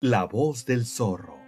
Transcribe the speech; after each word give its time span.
La 0.00 0.26
voz 0.26 0.64
del 0.64 0.84
zorro. 0.84 1.38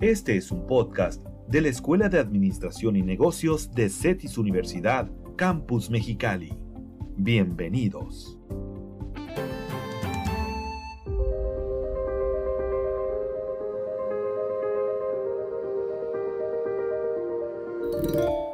Este 0.00 0.38
es 0.38 0.50
un 0.50 0.66
podcast 0.66 1.22
de 1.48 1.60
la 1.60 1.68
Escuela 1.68 2.08
de 2.08 2.18
Administración 2.18 2.96
y 2.96 3.02
Negocios 3.02 3.74
de 3.74 3.90
CETIS 3.90 4.38
Universidad, 4.38 5.10
Campus 5.36 5.90
Mexicali. 5.90 6.56
Bienvenidos. 7.18 8.38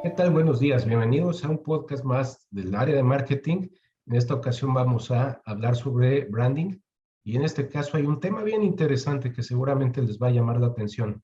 ¿Qué 0.03 0.09
tal? 0.09 0.31
Buenos 0.31 0.59
días. 0.59 0.85
Bienvenidos 0.85 1.45
a 1.45 1.49
un 1.49 1.63
podcast 1.63 2.03
más 2.03 2.45
del 2.51 2.75
área 2.75 2.95
de 2.95 3.03
marketing. 3.03 3.69
En 4.09 4.15
esta 4.15 4.33
ocasión 4.33 4.73
vamos 4.73 5.11
a 5.11 5.39
hablar 5.45 5.75
sobre 5.75 6.25
branding 6.25 6.79
y 7.23 7.35
en 7.35 7.43
este 7.43 7.69
caso 7.69 7.95
hay 7.95 8.07
un 8.07 8.19
tema 8.19 8.41
bien 8.41 8.63
interesante 8.63 9.31
que 9.31 9.43
seguramente 9.43 10.01
les 10.01 10.17
va 10.17 10.29
a 10.29 10.31
llamar 10.31 10.59
la 10.59 10.65
atención, 10.65 11.21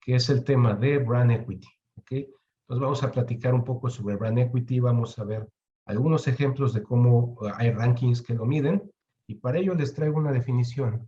que 0.00 0.14
es 0.14 0.30
el 0.30 0.42
tema 0.42 0.72
de 0.74 0.96
brand 0.96 1.32
equity. 1.32 1.68
¿okay? 1.98 2.20
Entonces 2.62 2.82
vamos 2.82 3.02
a 3.02 3.12
platicar 3.12 3.52
un 3.52 3.62
poco 3.62 3.90
sobre 3.90 4.16
brand 4.16 4.38
equity, 4.38 4.80
vamos 4.80 5.18
a 5.18 5.24
ver 5.24 5.46
algunos 5.84 6.26
ejemplos 6.26 6.72
de 6.72 6.82
cómo 6.82 7.36
uh, 7.42 7.50
hay 7.56 7.72
rankings 7.72 8.22
que 8.22 8.32
lo 8.32 8.46
miden 8.46 8.90
y 9.28 9.34
para 9.34 9.58
ello 9.58 9.74
les 9.74 9.92
traigo 9.92 10.16
una 10.16 10.32
definición 10.32 11.06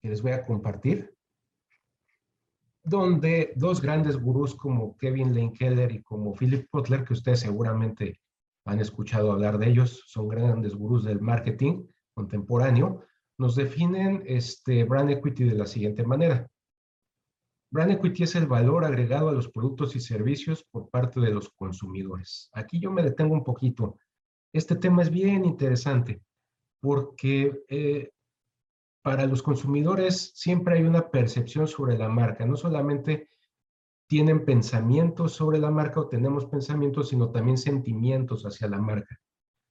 que 0.00 0.08
les 0.08 0.22
voy 0.22 0.32
a 0.32 0.44
compartir 0.44 1.14
donde 2.82 3.52
dos 3.54 3.80
grandes 3.80 4.16
gurús 4.16 4.56
como 4.56 4.96
Kevin 4.96 5.36
Lane 5.36 5.52
Keller 5.52 5.92
y 5.92 6.02
como 6.02 6.34
Philip 6.34 6.68
Kotler, 6.68 7.04
que 7.04 7.12
ustedes 7.12 7.38
seguramente 7.38 8.18
han 8.64 8.80
escuchado 8.80 9.32
hablar 9.32 9.58
de 9.58 9.68
ellos, 9.68 10.04
son 10.06 10.28
grandes 10.28 10.74
gurús 10.74 11.04
del 11.04 11.20
marketing 11.20 11.86
contemporáneo, 12.14 13.04
nos 13.38 13.56
definen 13.56 14.22
este 14.26 14.84
brand 14.84 15.10
equity 15.10 15.44
de 15.44 15.54
la 15.54 15.66
siguiente 15.66 16.04
manera. 16.04 16.46
Brand 17.70 17.92
equity 17.92 18.24
es 18.24 18.34
el 18.36 18.46
valor 18.46 18.84
agregado 18.84 19.30
a 19.30 19.32
los 19.32 19.48
productos 19.48 19.96
y 19.96 20.00
servicios 20.00 20.64
por 20.70 20.90
parte 20.90 21.20
de 21.20 21.30
los 21.30 21.48
consumidores. 21.50 22.50
Aquí 22.52 22.78
yo 22.78 22.90
me 22.90 23.02
detengo 23.02 23.34
un 23.34 23.44
poquito. 23.44 23.98
Este 24.52 24.76
tema 24.76 25.02
es 25.02 25.10
bien 25.10 25.44
interesante 25.44 26.22
porque 26.80 27.64
eh, 27.68 28.10
para 29.02 29.26
los 29.26 29.42
consumidores 29.42 30.32
siempre 30.34 30.76
hay 30.76 30.84
una 30.84 31.08
percepción 31.10 31.66
sobre 31.66 31.96
la 31.96 32.08
marca, 32.08 32.44
no 32.44 32.56
solamente 32.56 33.28
tienen 34.12 34.44
pensamientos 34.44 35.32
sobre 35.32 35.58
la 35.58 35.70
marca 35.70 36.00
o 36.00 36.06
tenemos 36.06 36.44
pensamientos, 36.44 37.08
sino 37.08 37.30
también 37.30 37.56
sentimientos 37.56 38.44
hacia 38.44 38.68
la 38.68 38.78
marca. 38.78 39.18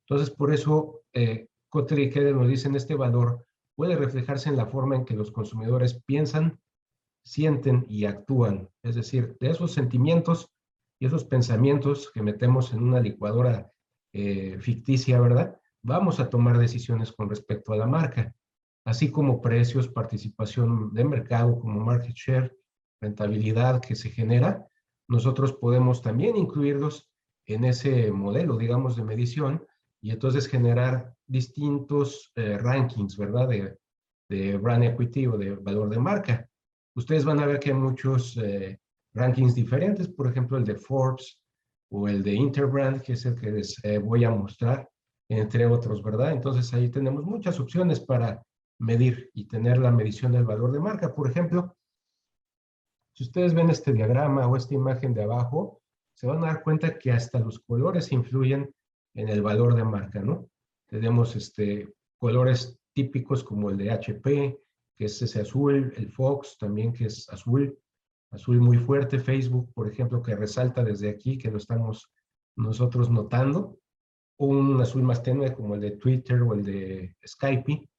Entonces, 0.08 0.36
por 0.36 0.52
eso, 0.52 1.02
eh, 1.14 1.48
y 1.72 2.10
Keller 2.10 2.36
nos 2.36 2.48
dicen 2.48 2.74
este 2.74 2.96
valor 2.96 3.46
puede 3.76 3.96
reflejarse 3.96 4.50
en 4.50 4.58
la 4.58 4.66
forma 4.66 4.96
en 4.96 5.06
que 5.06 5.14
los 5.14 5.30
consumidores 5.30 6.02
piensan, 6.08 6.60
sienten 7.24 7.86
y 7.88 8.06
actúan. 8.06 8.68
Es 8.82 8.96
decir, 8.96 9.38
de 9.40 9.52
esos 9.52 9.74
sentimientos 9.74 10.50
y 11.00 11.06
esos 11.06 11.24
pensamientos 11.24 12.10
que 12.12 12.24
metemos 12.24 12.74
en 12.74 12.82
una 12.82 13.00
licuadora 13.00 13.72
eh, 14.12 14.58
ficticia, 14.60 15.22
¿verdad? 15.22 15.56
Vamos 15.84 16.20
a 16.20 16.32
tomar 16.32 16.58
decisiones 16.58 17.12
con 17.12 17.30
respecto 17.30 17.74
a 17.74 17.78
la 17.78 17.86
marca 17.86 18.34
así 18.86 19.12
como 19.12 19.40
precios, 19.40 19.88
participación 19.88 20.94
de 20.94 21.06
mercado 21.06 21.60
como 21.60 21.80
market 21.80 22.16
share, 22.16 22.58
rentabilidad 23.02 23.82
que 23.82 23.96
se 23.96 24.10
genera, 24.10 24.68
nosotros 25.08 25.54
podemos 25.54 26.02
también 26.02 26.38
incluirlos 26.38 27.10
en 27.46 27.66
ese 27.66 28.12
modelo, 28.12 28.58
digamos, 28.58 28.96
de 28.96 29.04
medición 29.04 29.66
y 30.02 30.12
entonces 30.12 30.48
generar 30.48 31.14
distintos 31.28 32.32
eh, 32.36 32.58
rankings, 32.58 33.18
¿verdad? 33.18 33.50
De, 33.50 33.78
de, 34.30 34.58
brand 34.58 34.84
equity 34.84 35.28
o 35.28 35.38
de 35.38 35.56
valor 35.56 35.90
de 35.90 36.00
marca. 36.00 36.50
Ustedes 36.96 37.26
van 37.26 37.40
a 37.40 37.46
ver 37.46 37.60
que 37.60 37.72
hay 37.72 37.76
muchos 37.76 38.38
eh, 38.38 38.80
rankings 39.14 39.56
diferentes, 39.56 40.08
por 40.08 40.28
ejemplo, 40.28 40.58
el 40.58 40.64
de 40.64 40.76
Forbes 40.76 41.40
o 41.90 42.08
el 42.08 42.24
de 42.24 42.34
Interbrand, 42.34 43.02
que 43.02 43.14
es 43.14 43.26
el 43.26 43.40
que 43.40 43.52
les 43.52 43.84
eh, 43.84 43.98
voy 43.98 44.24
a 44.24 44.32
mostrar, 44.32 44.90
entre 45.30 45.66
otros, 45.66 46.02
¿verdad? 46.02 46.32
Entonces 46.32 46.74
ahí 46.74 46.90
tenemos 46.90 47.26
muchas 47.26 47.60
opciones 47.60 48.00
para 48.00 48.42
medir 48.80 49.30
y 49.34 49.46
tener 49.46 49.78
la 49.78 49.92
medición 49.92 50.32
del 50.32 50.46
valor 50.46 50.72
de 50.72 50.80
marca. 50.80 51.14
Por 51.14 51.30
ejemplo, 51.30 51.76
si 53.14 53.24
ustedes 53.24 53.54
ven 53.54 53.70
este 53.70 53.94
diagrama 53.94 54.48
o 54.48 54.56
esta 54.56 54.74
imagen 54.74 55.14
de 55.14 55.24
abajo, 55.24 55.82
se 56.14 56.28
van 56.28 56.44
a 56.44 56.48
dar 56.48 56.64
cuenta 56.64 56.98
que 56.98 57.12
hasta 57.12 57.40
los 57.40 57.60
colores 57.60 58.12
influyen 58.12 58.74
en 59.16 59.30
el 59.30 59.42
valor 59.42 59.76
de 59.76 59.84
marca, 59.84 60.22
¿no? 60.22 60.50
Tenemos 60.88 61.36
este, 61.36 61.94
colores 62.18 62.80
típicos 62.94 63.44
como 63.44 63.70
el 63.70 63.78
de 63.78 63.92
HP, 63.92 64.60
que 64.96 65.06
es 65.06 65.22
ese 65.22 65.42
azul, 65.42 65.94
el 65.98 66.12
Fox 66.12 66.58
también 66.58 66.94
que 66.94 67.06
es 67.06 67.28
azul, 67.30 67.78
azul 68.32 68.62
muy 68.62 68.78
fuerte, 68.78 69.20
Facebook, 69.20 69.72
por 69.74 69.88
ejemplo, 69.88 70.22
que 70.22 70.36
resalta 70.36 70.84
desde 70.84 71.10
aquí, 71.10 71.38
que 71.38 71.52
lo 71.52 71.58
estamos 71.58 72.12
nosotros 72.56 73.10
notando, 73.10 73.80
un 74.38 74.80
azul 74.82 75.04
más 75.04 75.24
tenue 75.24 75.54
como 75.54 75.76
el 75.76 75.82
de 75.82 75.92
Twitter 75.92 76.42
o 76.42 76.54
el 76.54 76.64
de 76.64 77.16
Skype, 77.26 77.90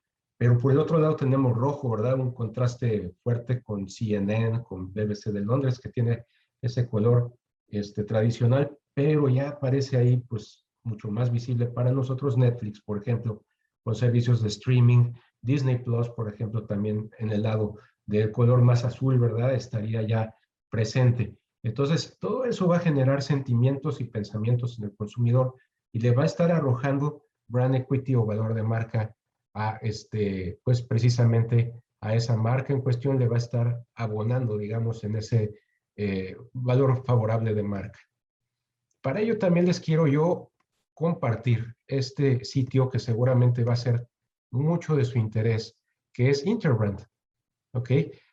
pero 0.43 0.59
por 0.59 0.73
el 0.73 0.81
otro 0.81 0.99
lado 0.99 1.15
tenemos 1.15 1.57
rojo, 1.57 1.91
¿verdad? 1.91 2.19
Un 2.19 2.35
contraste 2.35 3.15
fuerte 3.23 3.63
con 3.63 3.89
CNN, 3.89 4.65
con 4.65 4.93
BBC 4.93 5.27
de 5.27 5.39
Londres, 5.39 5.79
que 5.79 5.89
tiene 5.89 6.25
ese 6.61 6.89
color 6.89 7.33
este, 7.69 8.03
tradicional, 8.03 8.77
pero 8.93 9.29
ya 9.29 9.51
aparece 9.51 9.97
ahí, 9.99 10.17
pues, 10.17 10.67
mucho 10.83 11.13
más 11.13 11.31
visible 11.31 11.67
para 11.67 11.93
nosotros 11.93 12.37
Netflix, 12.37 12.81
por 12.81 12.99
ejemplo, 12.99 13.45
con 13.85 13.95
servicios 13.95 14.43
de 14.43 14.49
streaming, 14.49 15.13
Disney 15.41 15.79
Plus, 15.79 16.09
por 16.09 16.29
ejemplo, 16.29 16.67
también 16.67 17.09
en 17.21 17.31
el 17.31 17.43
lado 17.43 17.77
del 18.05 18.33
color 18.33 18.63
más 18.63 18.85
azul, 18.85 19.21
¿verdad? 19.21 19.55
Estaría 19.55 20.03
ya 20.03 20.35
presente. 20.71 21.37
Entonces, 21.63 22.19
todo 22.19 22.47
eso 22.47 22.67
va 22.67 22.79
a 22.79 22.81
generar 22.81 23.23
sentimientos 23.23 24.01
y 24.01 24.07
pensamientos 24.07 24.77
en 24.81 24.87
el 24.87 24.97
consumidor 24.97 25.55
y 25.93 26.01
le 26.01 26.11
va 26.11 26.25
a 26.25 26.27
estar 26.27 26.51
arrojando 26.51 27.27
brand 27.47 27.77
equity 27.77 28.17
o 28.17 28.27
valor 28.27 28.55
de 28.55 28.65
marca 28.65 29.15
a 29.55 29.79
este, 29.83 30.59
pues 30.65 30.83
precisamente 30.83 31.75
a 32.01 32.15
esa 32.15 32.37
marca 32.37 32.73
en 32.73 32.81
cuestión 32.81 33.19
le 33.19 33.29
va 33.29 33.37
a 33.37 33.39
estar 33.39 33.85
abonando, 33.95 34.59
digamos, 34.59 35.05
en 35.05 35.17
ese 35.17 35.55
eh, 35.97 36.37
valor 36.53 37.05
favorable 37.05 37.55
de 37.55 37.63
marca. 37.63 38.01
Para 39.01 39.21
ello 39.21 39.39
también 39.39 39.67
les 39.67 39.81
quiero 39.81 40.07
yo 40.07 40.53
compartir 40.95 41.75
este 41.87 42.45
sitio 42.45 42.89
que 42.91 42.99
seguramente 42.99 43.65
va 43.65 43.75
a 43.75 43.77
ser 43.77 44.07
mucho 44.51 44.97
de 44.97 45.05
su 45.05 45.19
interés, 45.19 45.77
que 46.13 46.31
es 46.31 46.45
Interbrand. 46.45 47.01
¿Ok? 47.75 47.91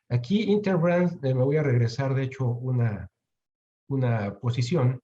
Aquí 0.09 0.43
Interbrand, 0.43 1.23
eh, 1.23 1.33
me 1.33 1.43
voy 1.43 1.57
a 1.57 1.63
regresar 1.63 2.13
de 2.13 2.23
hecho 2.23 2.47
una, 2.47 3.09
una 3.87 4.39
posición. 4.39 5.01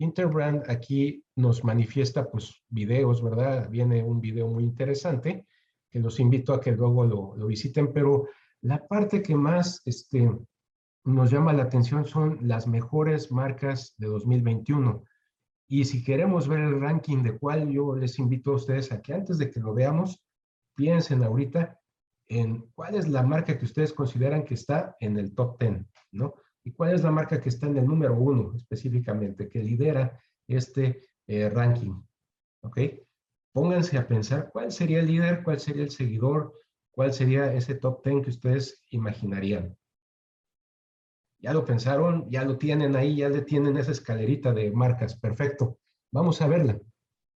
Interbrand 0.00 0.68
aquí 0.70 1.24
nos 1.36 1.64
manifiesta 1.64 2.30
pues 2.30 2.62
videos, 2.68 3.22
¿verdad? 3.22 3.68
Viene 3.70 4.02
un 4.02 4.20
video 4.20 4.48
muy 4.48 4.64
interesante 4.64 5.46
que 5.90 6.00
los 6.00 6.20
invito 6.20 6.52
a 6.52 6.60
que 6.60 6.72
luego 6.72 7.04
lo, 7.04 7.46
visiten, 7.46 7.92
pero 7.92 8.28
la 8.60 8.86
parte 8.86 9.22
que 9.22 9.34
más 9.34 9.82
este, 9.84 10.30
nos 11.04 11.30
llama 11.30 11.52
la 11.52 11.64
atención 11.64 12.04
son 12.04 12.38
las 12.42 12.66
mejores 12.66 13.30
marcas 13.30 13.94
de 13.98 14.08
2021. 14.08 15.02
Y 15.68 15.84
si 15.84 16.02
queremos 16.02 16.48
ver 16.48 16.60
el 16.60 16.80
ranking 16.80 17.22
de 17.22 17.38
cuál 17.38 17.70
yo 17.70 17.94
les 17.94 18.18
invito 18.18 18.52
a 18.52 18.56
ustedes 18.56 18.90
a 18.90 19.02
que 19.02 19.14
antes 19.14 19.38
de 19.38 19.50
que 19.50 19.60
lo 19.60 19.74
veamos, 19.74 20.24
piensen 20.74 21.22
ahorita 21.22 21.78
en 22.28 22.70
cuál 22.74 22.94
es 22.94 23.08
la 23.08 23.22
marca 23.22 23.58
que 23.58 23.64
ustedes 23.64 23.92
consideran 23.92 24.44
que 24.44 24.54
está 24.54 24.96
en 25.00 25.18
el 25.18 25.34
top 25.34 25.58
10, 25.60 25.86
¿no? 26.12 26.34
Y 26.64 26.72
cuál 26.72 26.94
es 26.94 27.02
la 27.02 27.10
marca 27.10 27.40
que 27.40 27.48
está 27.48 27.66
en 27.66 27.78
el 27.78 27.86
número 27.86 28.14
uno 28.14 28.54
específicamente, 28.54 29.48
que 29.48 29.62
lidera 29.62 30.20
este 30.46 31.02
eh, 31.26 31.48
ranking, 31.48 32.02
¿ok? 32.62 32.78
Pónganse 33.52 33.98
a 33.98 34.06
pensar 34.06 34.50
cuál 34.52 34.72
sería 34.72 35.00
el 35.00 35.06
líder, 35.06 35.42
cuál 35.42 35.60
sería 35.60 35.82
el 35.82 35.90
seguidor, 35.90 36.52
cuál 36.90 37.12
sería 37.12 37.52
ese 37.52 37.74
top 37.74 38.04
10 38.04 38.24
que 38.24 38.30
ustedes 38.30 38.82
imaginarían. 38.90 39.76
Ya 41.40 41.52
lo 41.52 41.64
pensaron, 41.64 42.28
ya 42.28 42.44
lo 42.44 42.58
tienen 42.58 42.96
ahí, 42.96 43.16
ya 43.16 43.28
le 43.28 43.42
tienen 43.42 43.76
esa 43.76 43.92
escalerita 43.92 44.52
de 44.52 44.72
marcas. 44.72 45.16
Perfecto. 45.16 45.78
Vamos 46.10 46.42
a 46.42 46.48
verla. 46.48 46.80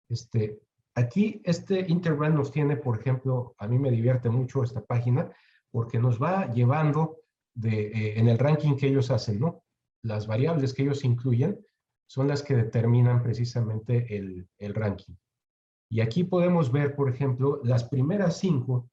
Este, 0.09 0.59
aquí 0.95 1.43
este 1.45 1.81
Interbrand 1.89 2.35
nos 2.35 2.51
tiene, 2.51 2.77
por 2.77 2.99
ejemplo, 2.99 3.55
a 3.59 3.69
mí 3.69 3.79
me 3.79 3.91
divierte 3.91 4.31
mucho 4.31 4.63
esta 4.63 4.85
página 4.85 5.31
porque 5.71 5.99
nos 5.99 6.21
va 6.21 6.51
llevando 6.51 7.19
de, 7.55 7.89
eh, 7.89 8.19
en 8.19 8.29
el 8.29 8.39
ranking 8.39 8.77
que 8.77 8.89
ellos 8.89 9.11
hacen, 9.11 9.41
¿no? 9.41 9.63
Las 10.03 10.27
variables 10.27 10.73
que 10.73 10.83
ellos 10.83 11.05
incluyen 11.05 11.65
son 12.07 12.27
las 12.27 12.43
que 12.43 12.57
determinan 12.57 13.23
precisamente 13.23 14.17
el, 14.17 14.49
el 14.59 14.75
ranking. 14.75 15.15
Y 15.91 16.01
aquí 16.01 16.23
podemos 16.23 16.71
ver, 16.71 16.95
por 16.95 17.09
ejemplo, 17.11 17.61
las 17.65 17.85
primeras 17.85 18.39
cinco 18.39 18.89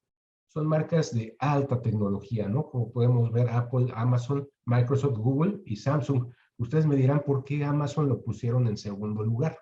son 0.48 0.66
marcas 0.66 1.14
de 1.14 1.36
alta 1.40 1.80
tecnología, 1.82 2.50
¿no? 2.50 2.68
Como 2.70 2.92
podemos 2.92 3.32
ver 3.32 3.50
Apple, 3.50 3.92
Amazon, 3.94 4.50
Microsoft, 4.66 5.18
Google 5.18 5.62
y 5.66 5.76
Samsung. 5.76 6.34
Ustedes 6.58 6.88
me 6.88 6.96
dirán 6.96 7.22
por 7.24 7.44
qué 7.44 7.64
Amazon 7.64 8.10
lo 8.10 8.24
pusieron 8.24 8.68
en 8.68 8.78
segundo 8.78 9.24
lugar. 9.24 9.60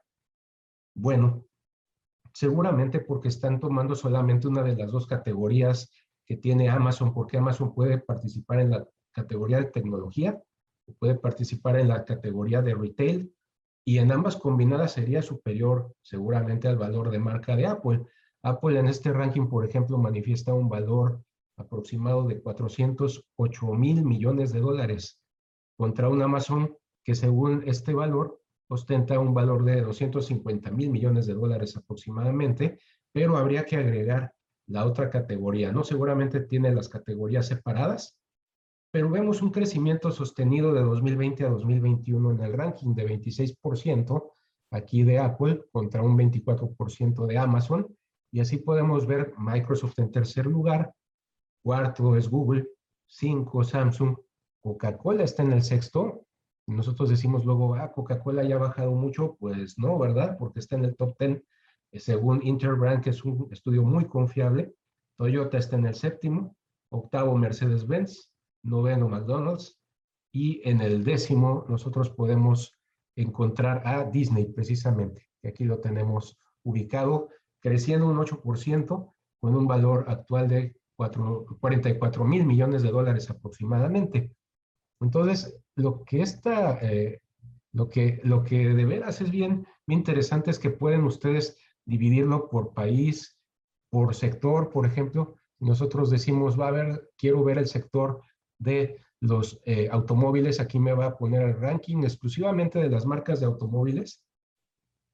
Bueno, 0.95 1.45
seguramente 2.33 3.01
porque 3.01 3.27
están 3.27 3.59
tomando 3.59 3.95
solamente 3.95 4.47
una 4.47 4.63
de 4.63 4.77
las 4.77 4.89
dos 4.89 5.05
categorías 5.05 5.91
que 6.25 6.37
tiene 6.37 6.69
Amazon, 6.69 7.13
porque 7.13 7.37
Amazon 7.37 7.73
puede 7.73 7.97
participar 7.97 8.61
en 8.61 8.71
la 8.71 8.87
categoría 9.11 9.57
de 9.57 9.71
tecnología, 9.71 10.41
puede 10.99 11.15
participar 11.15 11.77
en 11.77 11.89
la 11.89 12.05
categoría 12.05 12.61
de 12.61 12.75
retail, 12.75 13.34
y 13.85 13.99
en 13.99 14.11
ambas 14.11 14.35
combinadas 14.35 14.93
sería 14.93 15.21
superior 15.21 15.93
seguramente 16.01 16.67
al 16.67 16.77
valor 16.77 17.11
de 17.11 17.19
marca 17.19 17.55
de 17.55 17.67
Apple. 17.67 18.03
Apple 18.41 18.79
en 18.79 18.87
este 18.87 19.13
ranking, 19.13 19.47
por 19.47 19.63
ejemplo, 19.63 19.97
manifiesta 19.99 20.53
un 20.53 20.67
valor 20.67 21.21
aproximado 21.55 22.23
de 22.23 22.41
408 22.41 23.65
mil 23.73 24.03
millones 24.03 24.51
de 24.51 24.59
dólares 24.59 25.21
contra 25.77 26.09
un 26.09 26.21
Amazon 26.21 26.75
que 27.03 27.13
según 27.13 27.63
este 27.67 27.93
valor 27.93 28.41
ostenta 28.67 29.19
un 29.19 29.35
valor 29.35 29.63
de 29.63 29.81
250 29.81 30.71
mil 30.71 30.89
millones 30.89 31.27
de 31.27 31.35
dólares 31.35 31.77
aproximadamente, 31.77 32.79
pero 33.11 33.37
habría 33.37 33.65
que 33.65 33.77
agregar 33.77 34.33
la 34.67 34.85
otra 34.85 35.11
categoría, 35.11 35.71
¿no? 35.71 35.83
Seguramente 35.83 36.39
tiene 36.39 36.73
las 36.73 36.89
categorías 36.89 37.47
separadas, 37.47 38.17
pero 38.95 39.09
vemos 39.09 39.41
un 39.41 39.51
crecimiento 39.51 40.09
sostenido 40.09 40.73
de 40.73 40.81
2020 40.81 41.43
a 41.43 41.49
2021 41.49 42.31
en 42.31 42.39
el 42.39 42.53
ranking 42.53 42.95
de 42.95 43.05
26% 43.05 44.31
aquí 44.71 45.03
de 45.03 45.19
Apple 45.19 45.65
contra 45.69 46.01
un 46.01 46.17
24% 46.17 47.25
de 47.25 47.37
Amazon, 47.37 47.93
y 48.31 48.39
así 48.39 48.55
podemos 48.55 49.05
ver 49.05 49.33
Microsoft 49.37 49.99
en 49.99 50.13
tercer 50.13 50.45
lugar, 50.45 50.93
cuarto 51.61 52.15
es 52.15 52.29
Google, 52.29 52.69
cinco 53.05 53.65
Samsung, 53.65 54.15
Coca-Cola 54.61 55.25
está 55.25 55.43
en 55.43 55.51
el 55.51 55.63
sexto, 55.63 56.25
nosotros 56.65 57.09
decimos 57.09 57.43
luego, 57.43 57.75
ah, 57.75 57.91
Coca-Cola 57.91 58.45
ya 58.45 58.55
ha 58.55 58.59
bajado 58.59 58.93
mucho, 58.93 59.35
pues 59.37 59.77
no, 59.77 59.99
¿verdad? 59.99 60.37
Porque 60.39 60.59
está 60.61 60.77
en 60.77 60.85
el 60.85 60.95
top 60.95 61.17
10, 61.19 61.43
eh, 61.91 61.99
según 61.99 62.47
Interbrand, 62.47 63.03
que 63.03 63.09
es 63.09 63.25
un 63.25 63.49
estudio 63.51 63.83
muy 63.83 64.05
confiable. 64.05 64.73
Toyota 65.17 65.57
está 65.57 65.75
en 65.75 65.87
el 65.87 65.95
séptimo, 65.95 66.55
octavo 66.89 67.37
Mercedes-Benz, 67.37 68.31
noveno 68.65 69.07
McDonald's, 69.07 69.79
y 70.33 70.61
en 70.67 70.81
el 70.81 71.03
décimo 71.03 71.65
nosotros 71.69 72.09
podemos 72.09 72.73
encontrar 73.15 73.81
a 73.87 74.03
Disney 74.03 74.45
precisamente, 74.45 75.29
que 75.41 75.49
aquí 75.49 75.63
lo 75.63 75.79
tenemos 75.79 76.37
ubicado, 76.63 77.29
creciendo 77.61 78.07
un 78.07 78.17
8% 78.17 79.13
con 79.39 79.55
un 79.55 79.67
valor 79.67 80.05
actual 80.09 80.49
de 80.49 80.75
44 80.97 82.25
mil 82.25 82.45
millones 82.45 82.83
de 82.83 82.91
dólares 82.91 83.29
aproximadamente. 83.29 84.31
Entonces, 84.99 85.57
lo 85.75 86.03
que 86.03 86.21
está, 86.21 86.79
eh, 86.81 87.21
lo, 87.73 87.89
que, 87.89 88.19
lo 88.23 88.43
que 88.43 88.73
de 88.73 88.85
veras 88.85 89.21
es 89.21 89.29
bien, 89.29 89.67
interesante 89.87 90.51
es 90.51 90.59
que 90.59 90.69
pueden 90.69 91.03
ustedes 91.03 91.57
dividirlo 91.85 92.49
por 92.49 92.73
país, 92.73 93.37
por 93.89 94.15
sector, 94.15 94.69
por 94.69 94.85
ejemplo. 94.85 95.35
Nosotros 95.59 96.09
decimos, 96.09 96.59
va 96.59 96.69
a 96.69 96.71
ver, 96.71 97.11
quiero 97.17 97.43
ver 97.43 97.57
el 97.57 97.67
sector 97.67 98.21
de 98.57 99.01
los 99.19 99.59
eh, 99.65 99.89
automóviles, 99.91 100.59
aquí 100.59 100.79
me 100.79 100.93
va 100.93 101.07
a 101.07 101.17
poner 101.17 101.41
el 101.41 101.59
ranking 101.59 102.03
exclusivamente 102.03 102.79
de 102.79 102.89
las 102.89 103.05
marcas 103.05 103.39
de 103.39 103.45
automóviles 103.45 104.23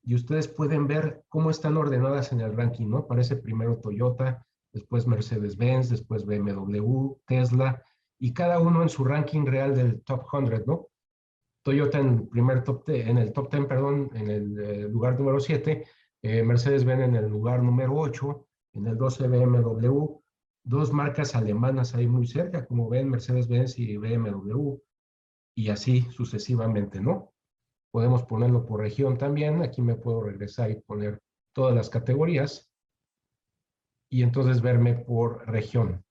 y 0.03 0.15
ustedes 0.15 0.47
pueden 0.47 0.88
ver 0.88 1.23
cómo 1.29 1.49
están 1.49 1.77
ordenadas 1.77 2.31
en 2.31 2.41
el 2.41 2.55
ranking, 2.55 2.88
¿no? 2.88 2.97
Aparece 2.99 3.35
primero 3.35 3.77
Toyota, 3.77 4.45
después 4.73 5.07
Mercedes-Benz, 5.07 5.89
después 5.89 6.25
BMW, 6.25 7.13
Tesla, 7.25 7.83
y 8.19 8.33
cada 8.33 8.59
uno 8.59 8.81
en 8.81 8.89
su 8.89 9.03
ranking 9.03 9.45
real 9.45 9.75
del 9.75 10.01
top 10.01 10.25
100, 10.29 10.63
¿no? 10.65 10.88
Toyota 11.63 11.99
en 11.99 12.27
primer 12.27 12.63
top 12.63 12.89
en 12.89 13.19
el 13.19 13.31
top 13.33 13.51
10, 13.51 13.67
perdón, 13.67 14.09
en 14.15 14.29
el 14.29 14.59
eh, 14.59 14.89
lugar 14.89 15.19
número 15.19 15.39
7, 15.39 15.85
eh, 16.23 16.43
Mercedes-Benz 16.43 17.03
en 17.03 17.15
el 17.15 17.29
lugar 17.29 17.61
número 17.61 17.95
8, 17.95 18.47
en 18.73 18.88
el 18.88 18.97
12 18.97 19.27
BMW, 19.27 20.20
dos 20.63 20.92
marcas 20.92 21.36
alemanas 21.36 21.96
ahí 21.96 22.08
muy 22.08 22.28
cerca, 22.28 22.66
como 22.66 22.90
ven, 22.90 23.10
Mercedes-Benz 23.10 23.80
y 23.80 23.98
BMW, 23.98 24.78
y 25.56 25.69
así 25.69 26.02
sucesivamente, 26.12 27.02
¿no? 27.02 27.34
Podemos 27.92 28.24
ponerlo 28.24 28.66
por 28.66 28.81
región 28.81 29.18
también, 29.18 29.63
aquí 29.63 29.81
me 29.81 29.96
puedo 29.96 30.24
regresar 30.24 30.72
y 30.72 30.81
poner 30.81 31.22
todas 31.54 31.75
las 31.75 31.90
categorías, 31.90 32.72
y 34.10 34.24
entonces 34.24 34.62
verme 34.62 34.96
por 34.96 35.48
región, 35.48 36.04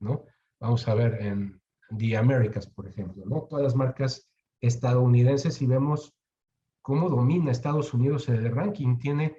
¿no? 0.00 0.24
Vamos 0.60 0.86
a 0.88 0.94
ver 0.94 1.20
en 1.20 1.60
The 1.96 2.16
Americas, 2.16 2.66
por 2.68 2.86
ejemplo, 2.86 3.24
¿no? 3.26 3.42
Todas 3.42 3.64
las 3.64 3.74
marcas 3.74 4.28
estadounidenses 4.60 5.60
y 5.62 5.66
vemos 5.66 6.14
cómo 6.82 7.08
domina 7.08 7.50
Estados 7.50 7.92
Unidos 7.94 8.28
el 8.28 8.50
ranking. 8.54 8.98
Tiene 8.98 9.36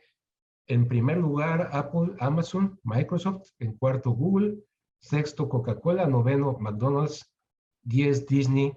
en 0.69 0.87
primer 0.87 1.17
lugar 1.17 1.69
Apple, 1.73 2.15
Amazon, 2.19 2.79
Microsoft, 2.83 3.49
en 3.59 3.73
cuarto 3.73 4.11
Google, 4.11 4.59
sexto 5.01 5.49
Coca-Cola, 5.49 6.07
noveno 6.07 6.57
McDonald's, 6.59 7.33
diez 7.83 8.25
Disney, 8.27 8.71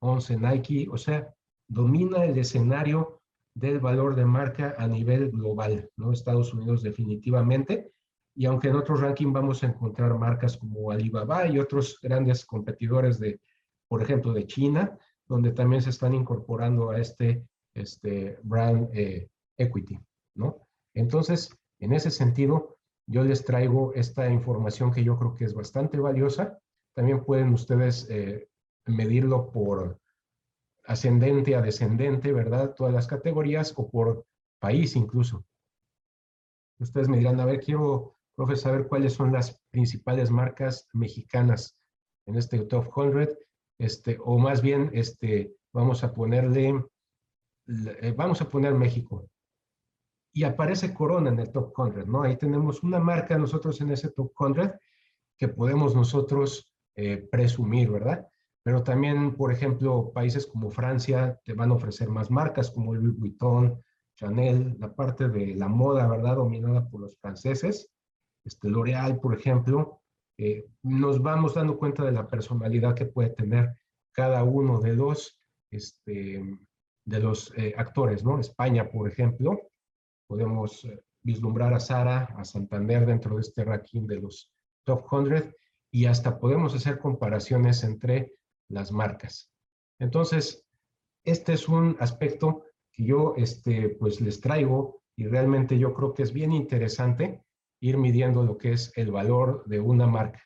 once 0.00 0.36
Nike, 0.36 0.88
o 0.90 0.98
sea, 0.98 1.32
domina 1.68 2.24
el 2.24 2.36
escenario 2.38 3.22
del 3.54 3.78
valor 3.78 4.16
de 4.16 4.24
marca 4.24 4.74
a 4.76 4.88
nivel 4.88 5.30
global, 5.30 5.88
¿no? 5.96 6.12
Estados 6.12 6.52
Unidos 6.52 6.82
definitivamente. 6.82 7.92
Y 8.34 8.44
aunque 8.46 8.68
en 8.68 8.76
otros 8.76 9.00
rankings 9.00 9.32
vamos 9.32 9.62
a 9.62 9.68
encontrar 9.68 10.18
marcas 10.18 10.56
como 10.56 10.90
Alibaba 10.90 11.46
y 11.46 11.58
otros 11.58 11.98
grandes 12.02 12.44
competidores 12.44 13.18
de, 13.18 13.40
por 13.88 14.02
ejemplo, 14.02 14.32
de 14.32 14.46
China, 14.46 14.98
donde 15.26 15.52
también 15.52 15.80
se 15.80 15.90
están 15.90 16.12
incorporando 16.12 16.90
a 16.90 16.98
este, 16.98 17.46
este 17.72 18.38
brand 18.42 18.90
eh, 18.92 19.30
equity, 19.56 19.98
¿no? 20.34 20.65
Entonces, 20.96 21.50
en 21.78 21.92
ese 21.92 22.10
sentido, 22.10 22.78
yo 23.06 23.22
les 23.22 23.44
traigo 23.44 23.92
esta 23.94 24.30
información 24.30 24.90
que 24.90 25.04
yo 25.04 25.18
creo 25.18 25.34
que 25.36 25.44
es 25.44 25.54
bastante 25.54 25.98
valiosa. 25.98 26.58
También 26.94 27.22
pueden 27.22 27.52
ustedes 27.52 28.08
eh, 28.08 28.48
medirlo 28.86 29.50
por 29.50 30.00
ascendente 30.84 31.54
a 31.54 31.60
descendente, 31.60 32.32
¿verdad? 32.32 32.74
Todas 32.74 32.94
las 32.94 33.06
categorías 33.06 33.74
o 33.76 33.88
por 33.90 34.24
país 34.58 34.96
incluso. 34.96 35.44
Ustedes 36.78 37.08
me 37.08 37.18
dirán, 37.18 37.38
a 37.40 37.44
ver, 37.44 37.60
quiero 37.60 38.16
profe, 38.34 38.56
saber 38.56 38.88
cuáles 38.88 39.12
son 39.12 39.32
las 39.32 39.60
principales 39.70 40.30
marcas 40.30 40.88
mexicanas 40.94 41.76
en 42.24 42.36
este 42.36 42.60
top 42.60 42.86
100, 42.94 43.36
este, 43.78 44.18
o 44.24 44.38
más 44.38 44.62
bien, 44.62 44.90
este, 44.94 45.54
vamos 45.72 46.02
a 46.04 46.14
ponerle, 46.14 46.82
eh, 47.66 48.14
vamos 48.16 48.40
a 48.40 48.48
poner 48.48 48.74
México. 48.74 49.28
Y 50.36 50.44
aparece 50.44 50.92
Corona 50.92 51.30
en 51.30 51.38
el 51.38 51.50
top 51.50 51.72
100, 51.74 52.12
¿no? 52.12 52.22
Ahí 52.22 52.36
tenemos 52.36 52.82
una 52.82 53.00
marca 53.00 53.38
nosotros 53.38 53.80
en 53.80 53.90
ese 53.90 54.10
top 54.10 54.32
100 54.36 54.74
que 55.38 55.48
podemos 55.48 55.94
nosotros 55.94 56.70
eh, 56.94 57.26
presumir, 57.30 57.90
¿verdad? 57.90 58.28
Pero 58.62 58.82
también, 58.82 59.34
por 59.34 59.50
ejemplo, 59.50 60.12
países 60.12 60.46
como 60.46 60.70
Francia 60.70 61.40
te 61.42 61.54
van 61.54 61.70
a 61.70 61.74
ofrecer 61.74 62.10
más 62.10 62.30
marcas 62.30 62.70
como 62.70 62.94
Louis 62.94 63.18
Vuitton, 63.18 63.82
Chanel, 64.14 64.76
la 64.78 64.94
parte 64.94 65.30
de 65.30 65.54
la 65.54 65.68
moda, 65.68 66.06
¿verdad? 66.06 66.36
Dominada 66.36 66.86
por 66.86 67.00
los 67.00 67.16
franceses 67.16 67.90
este, 68.46 68.68
L'Oreal, 68.68 69.18
por 69.18 69.34
ejemplo, 69.34 70.02
eh, 70.38 70.66
nos 70.82 71.22
vamos 71.22 71.54
dando 71.54 71.78
cuenta 71.78 72.04
de 72.04 72.12
la 72.12 72.28
personalidad 72.28 72.94
que 72.94 73.06
puede 73.06 73.30
tener 73.30 73.74
cada 74.12 74.44
uno 74.44 74.80
de 74.80 74.92
los, 74.92 75.40
este, 75.70 76.58
de 77.06 77.20
los 77.20 77.52
eh, 77.56 77.74
actores, 77.76 78.22
¿no? 78.22 78.38
España, 78.38 78.88
por 78.90 79.08
ejemplo, 79.08 79.60
podemos 80.26 80.84
eh, 80.84 81.02
vislumbrar 81.22 81.74
a 81.74 81.80
Sara, 81.80 82.34
a 82.36 82.44
Santander 82.44 83.06
dentro 83.06 83.36
de 83.36 83.42
este 83.42 83.64
ranking 83.64 84.06
de 84.06 84.20
los 84.20 84.50
top 84.84 85.04
100 85.08 85.54
y 85.90 86.06
hasta 86.06 86.38
podemos 86.38 86.74
hacer 86.74 86.98
comparaciones 86.98 87.82
entre 87.84 88.34
las 88.68 88.92
marcas. 88.92 89.50
Entonces, 89.98 90.64
este 91.24 91.54
es 91.54 91.68
un 91.68 91.96
aspecto 92.00 92.64
que 92.92 93.04
yo 93.04 93.34
este, 93.36 93.90
pues 93.90 94.20
les 94.20 94.40
traigo 94.40 95.02
y 95.16 95.26
realmente 95.26 95.78
yo 95.78 95.94
creo 95.94 96.14
que 96.14 96.22
es 96.22 96.32
bien 96.32 96.52
interesante 96.52 97.42
ir 97.80 97.98
midiendo 97.98 98.44
lo 98.44 98.56
que 98.58 98.72
es 98.72 98.92
el 98.96 99.10
valor 99.10 99.64
de 99.66 99.80
una 99.80 100.06
marca. 100.06 100.42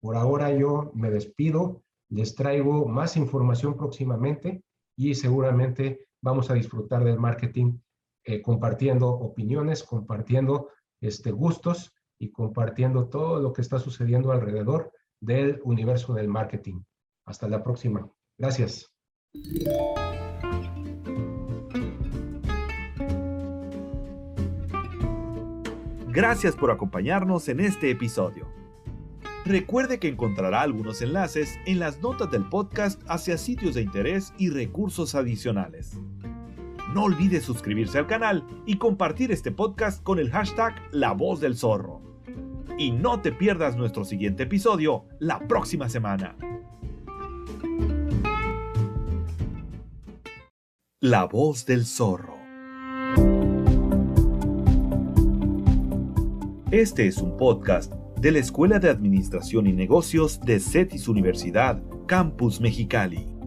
Por 0.00 0.16
ahora 0.16 0.50
yo 0.52 0.90
me 0.94 1.10
despido, 1.10 1.82
les 2.08 2.34
traigo 2.34 2.86
más 2.86 3.16
información 3.16 3.76
próximamente 3.76 4.62
y 4.96 5.14
seguramente 5.14 6.06
vamos 6.22 6.50
a 6.50 6.54
disfrutar 6.54 7.04
del 7.04 7.18
marketing 7.18 7.78
eh, 8.28 8.42
compartiendo 8.42 9.08
opiniones, 9.08 9.82
compartiendo 9.82 10.68
este, 11.00 11.30
gustos 11.30 11.94
y 12.18 12.30
compartiendo 12.30 13.08
todo 13.08 13.40
lo 13.40 13.54
que 13.54 13.62
está 13.62 13.78
sucediendo 13.78 14.32
alrededor 14.32 14.92
del 15.18 15.62
universo 15.64 16.12
del 16.12 16.28
marketing. 16.28 16.82
Hasta 17.24 17.48
la 17.48 17.62
próxima. 17.62 18.06
Gracias. 18.36 18.92
Gracias 26.08 26.54
por 26.54 26.70
acompañarnos 26.70 27.48
en 27.48 27.60
este 27.60 27.90
episodio. 27.90 28.46
Recuerde 29.46 29.98
que 29.98 30.08
encontrará 30.08 30.60
algunos 30.60 31.00
enlaces 31.00 31.58
en 31.64 31.78
las 31.78 32.02
notas 32.02 32.30
del 32.30 32.46
podcast 32.46 33.00
hacia 33.08 33.38
sitios 33.38 33.74
de 33.74 33.80
interés 33.80 34.34
y 34.36 34.50
recursos 34.50 35.14
adicionales. 35.14 35.98
No 36.94 37.04
olvides 37.04 37.44
suscribirse 37.44 37.98
al 37.98 38.06
canal 38.06 38.46
y 38.64 38.78
compartir 38.78 39.30
este 39.30 39.52
podcast 39.52 40.02
con 40.02 40.18
el 40.18 40.30
hashtag 40.30 40.74
La 40.90 41.12
Voz 41.12 41.38
del 41.38 41.54
Zorro. 41.54 42.00
Y 42.78 42.92
no 42.92 43.20
te 43.20 43.30
pierdas 43.30 43.76
nuestro 43.76 44.06
siguiente 44.06 44.44
episodio 44.44 45.04
la 45.18 45.38
próxima 45.40 45.90
semana. 45.90 46.34
La 51.00 51.26
Voz 51.26 51.66
del 51.66 51.84
Zorro. 51.84 52.38
Este 56.70 57.06
es 57.06 57.18
un 57.18 57.36
podcast 57.36 57.92
de 58.18 58.32
la 58.32 58.38
Escuela 58.38 58.78
de 58.78 58.88
Administración 58.88 59.66
y 59.66 59.72
Negocios 59.72 60.40
de 60.40 60.58
CETIS 60.58 61.06
Universidad, 61.08 61.82
Campus 62.06 62.62
Mexicali. 62.62 63.37